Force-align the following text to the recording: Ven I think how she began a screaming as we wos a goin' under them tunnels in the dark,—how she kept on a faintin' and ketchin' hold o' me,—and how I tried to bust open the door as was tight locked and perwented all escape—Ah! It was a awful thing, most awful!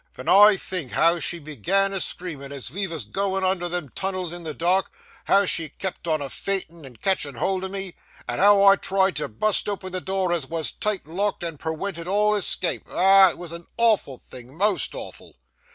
Ven 0.13 0.27
I 0.27 0.57
think 0.57 0.93
how 0.93 1.19
she 1.19 1.37
began 1.37 1.93
a 1.93 1.99
screaming 1.99 2.51
as 2.51 2.71
we 2.71 2.87
wos 2.87 3.05
a 3.05 3.09
goin' 3.09 3.43
under 3.43 3.69
them 3.69 3.89
tunnels 3.89 4.33
in 4.33 4.41
the 4.41 4.53
dark,—how 4.55 5.45
she 5.45 5.69
kept 5.69 6.07
on 6.07 6.23
a 6.23 6.27
faintin' 6.27 6.85
and 6.85 6.99
ketchin' 6.99 7.35
hold 7.35 7.63
o' 7.63 7.67
me,—and 7.69 8.39
how 8.41 8.63
I 8.63 8.77
tried 8.77 9.15
to 9.17 9.27
bust 9.27 9.69
open 9.69 9.91
the 9.91 10.01
door 10.01 10.33
as 10.33 10.47
was 10.47 10.71
tight 10.71 11.05
locked 11.05 11.43
and 11.43 11.59
perwented 11.59 12.07
all 12.07 12.33
escape—Ah! 12.33 13.29
It 13.29 13.37
was 13.37 13.51
a 13.51 13.63
awful 13.77 14.17
thing, 14.17 14.57
most 14.57 14.95
awful! 14.95 15.35